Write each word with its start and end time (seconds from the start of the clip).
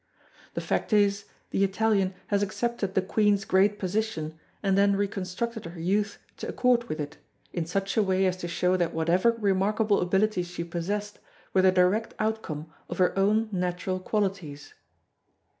The 0.55 0.61
fact 0.61 0.93
is 0.93 1.25
the 1.51 1.63
Italian 1.63 2.15
has 2.29 2.41
accepted 2.41 2.95
the 2.95 3.03
queen's 3.03 3.45
great 3.45 3.77
position, 3.77 4.39
and 4.63 4.75
then 4.75 4.95
reconstructed 4.95 5.65
her 5.65 5.79
youth 5.79 6.17
to 6.37 6.47
accord 6.47 6.85
with 6.89 6.99
it, 6.99 7.17
in 7.53 7.67
such 7.67 7.95
a 7.95 8.01
way 8.01 8.25
as 8.25 8.35
to 8.37 8.47
show 8.47 8.75
that 8.77 8.95
whatever 8.95 9.33
remarkable 9.37 10.01
abilities 10.01 10.47
she 10.47 10.63
possessed 10.63 11.19
were 11.53 11.61
the 11.61 11.71
direct 11.71 12.15
outcome 12.17 12.73
of 12.89 12.97
her 12.97 13.15
own 13.15 13.47
natural 13.51 13.99
qualities. 13.99 14.73